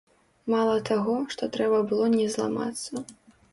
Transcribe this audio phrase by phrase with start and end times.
[0.53, 3.07] Мала таго, што трэба было не зламацца.